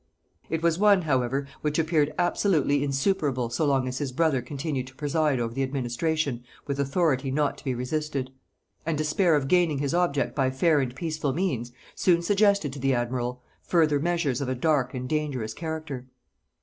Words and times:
It 0.49 0.63
was 0.63 0.79
one, 0.79 1.03
however, 1.03 1.45
which 1.61 1.77
appeared 1.77 2.11
absolutely 2.17 2.83
insuperable 2.83 3.51
so 3.51 3.67
long 3.67 3.87
as 3.87 3.99
his 3.99 4.11
brother 4.11 4.41
continued 4.41 4.87
to 4.87 4.95
preside 4.95 5.39
over 5.39 5.53
the 5.53 5.61
administration 5.61 6.43
with 6.65 6.79
authority 6.79 7.29
not 7.29 7.55
to 7.59 7.63
be 7.63 7.75
resisted; 7.75 8.31
and 8.83 8.97
despair 8.97 9.35
of 9.35 9.47
gaining 9.47 9.77
his 9.77 9.93
object 9.93 10.35
by 10.35 10.49
fair 10.49 10.79
and 10.79 10.95
peaceful 10.95 11.33
means, 11.33 11.71
soon 11.93 12.23
suggested 12.23 12.73
to 12.73 12.79
the 12.79 12.95
admiral 12.95 13.43
further 13.61 13.99
measures 13.99 14.41
of 14.41 14.49
a 14.49 14.55
dark 14.55 14.95
and 14.95 15.07
dangerous 15.07 15.53
character. 15.53 16.07